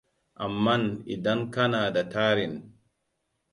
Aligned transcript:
amman 0.45 0.83
idan 1.13 1.39
ka 1.53 1.63
na 1.71 1.81
da 1.93 2.03
tarin 2.09 2.53